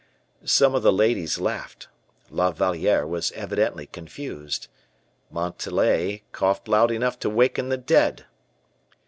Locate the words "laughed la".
1.39-2.49